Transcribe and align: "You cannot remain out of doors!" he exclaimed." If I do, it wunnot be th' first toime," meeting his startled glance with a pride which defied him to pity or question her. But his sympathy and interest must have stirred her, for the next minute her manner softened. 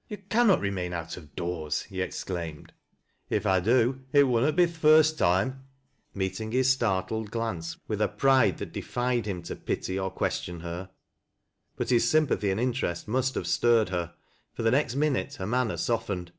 "You 0.08 0.18
cannot 0.18 0.60
remain 0.60 0.92
out 0.92 1.16
of 1.16 1.34
doors!" 1.34 1.82
he 1.82 2.00
exclaimed." 2.00 2.72
If 3.28 3.44
I 3.44 3.58
do, 3.58 4.02
it 4.12 4.22
wunnot 4.22 4.54
be 4.54 4.66
th' 4.68 4.76
first 4.76 5.18
toime," 5.18 5.64
meeting 6.14 6.52
his 6.52 6.70
startled 6.70 7.32
glance 7.32 7.76
with 7.88 8.00
a 8.00 8.06
pride 8.06 8.60
which 8.60 8.70
defied 8.72 9.26
him 9.26 9.42
to 9.42 9.56
pity 9.56 9.98
or 9.98 10.12
question 10.12 10.60
her. 10.60 10.90
But 11.74 11.90
his 11.90 12.08
sympathy 12.08 12.52
and 12.52 12.60
interest 12.60 13.08
must 13.08 13.34
have 13.34 13.48
stirred 13.48 13.88
her, 13.88 14.14
for 14.54 14.62
the 14.62 14.70
next 14.70 14.94
minute 14.94 15.34
her 15.34 15.46
manner 15.48 15.76
softened. 15.76 16.30